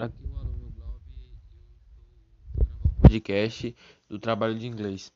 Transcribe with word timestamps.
Aqui 0.00 0.24
o 0.24 0.38
aluno 0.38 0.72
Globo 0.72 1.02
e 1.18 1.26
eu 1.26 1.34
estou 1.36 1.60
gravando 1.60 2.88
um 2.88 3.00
podcast 3.02 3.76
do 4.08 4.18
trabalho 4.18 4.58
de 4.58 4.66
inglês. 4.66 5.12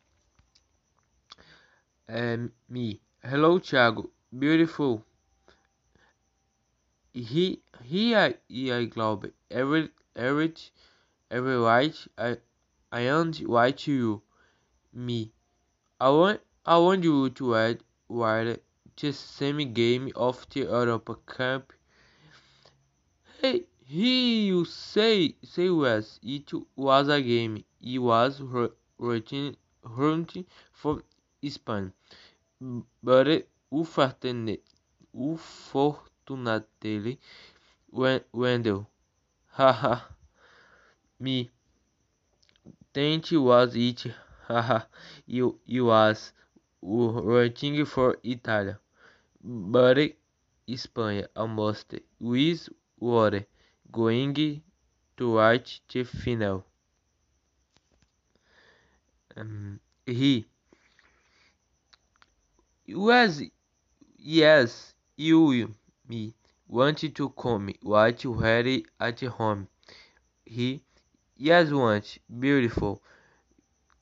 É, 2.07 2.37
me. 2.69 3.01
Hello, 3.23 3.59
Thiago. 3.59 4.13
Beautiful. 4.31 5.03
He, 7.15 7.63
he, 7.83 8.15
I, 8.15 8.37
I, 8.51 8.87
Globo. 8.89 9.33
Every, 9.49 9.91
every, 10.15 10.53
every 11.31 11.59
white, 11.59 12.07
I, 12.19 12.37
I 12.93 13.09
and 13.09 13.33
white 13.47 13.91
you. 13.91 14.23
Me. 14.93 15.33
I 15.99 16.11
want, 16.11 16.41
I 16.67 16.77
want 16.77 17.03
you 17.03 17.31
to 17.31 17.57
add, 17.57 17.83
while 18.07 18.59
the 19.01 19.13
same 19.15 19.73
game 19.73 20.13
of 20.15 20.47
the 20.51 20.65
Europa 20.65 21.15
Cup. 21.25 21.73
He 23.95 24.65
say 24.65 25.37
say 25.45 25.71
was 25.71 26.19
it 26.21 26.51
was 26.75 27.07
a 27.09 27.23
game. 27.23 27.63
He 27.81 27.97
was 28.01 28.41
rooting 28.99 29.57
hunting 29.85 30.47
for 30.73 31.05
Spain, 31.49 31.93
but 33.03 33.47
unfortunately 33.71 34.63
Wendell, 37.93 38.91
haha, 39.53 40.01
me. 41.21 41.51
Think 42.93 43.27
was 43.31 43.77
it, 43.77 44.07
haha, 44.49 44.87
you 45.25 45.61
you 45.67 45.85
was 45.85 46.33
rooting 46.83 47.85
for 47.85 48.19
Italy, 48.25 48.75
but 49.41 49.99
Spain 50.75 51.27
almost 51.37 51.95
with 52.19 52.69
water 52.99 53.47
going 53.95 54.61
towards 55.17 55.81
the 55.93 56.03
final. 56.03 56.65
Um, 59.37 59.79
he 60.05 60.47
was 62.89 63.41
yes, 64.19 64.95
you 65.17 65.73
me 66.09 66.35
wanted 66.67 67.15
to 67.15 67.29
come 67.31 67.73
watch 67.83 68.25
ready 68.25 68.85
at 68.99 69.21
home. 69.21 69.69
He 70.45 70.83
yes 71.37 71.71
want 71.71 72.19
beautiful 72.41 73.01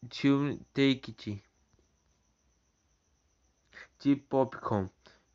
to 0.08 0.58
take 0.74 1.08
it. 1.10 1.38
The 4.00 4.14
popcorn. 4.14 4.88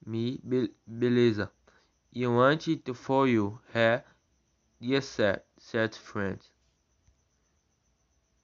Me 0.05 0.39
be 0.50 0.69
beleza. 0.89 1.52
You 2.11 2.33
want 2.33 2.67
it 2.67 2.95
for 2.95 3.28
you, 3.28 3.59
hair 3.72 4.03
Yes, 4.80 5.08
sir, 5.08 5.44
said 5.59 5.94
Friend. 5.94 6.39